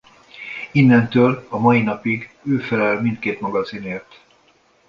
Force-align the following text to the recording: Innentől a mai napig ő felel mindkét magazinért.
Innentől 0.71 1.45
a 1.49 1.57
mai 1.59 1.81
napig 1.81 2.35
ő 2.43 2.57
felel 2.59 3.01
mindkét 3.01 3.39
magazinért. 3.41 4.21